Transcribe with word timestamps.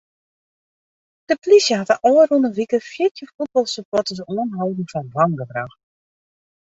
De 1.29 1.35
plysje 1.43 1.75
hat 1.79 1.89
de 1.91 1.97
ôfrûne 2.09 2.49
wike 2.57 2.77
fjirtjin 2.91 3.31
fuotbalsupporters 3.35 4.21
oanholden 4.33 4.87
foar 4.91 5.05
wangedrach. 5.15 5.75